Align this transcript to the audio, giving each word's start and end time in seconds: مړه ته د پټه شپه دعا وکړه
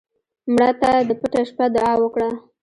مړه 0.53 0.71
ته 0.81 0.89
د 1.07 1.11
پټه 1.19 1.41
شپه 1.49 1.65
دعا 1.75 1.93
وکړه 2.01 2.29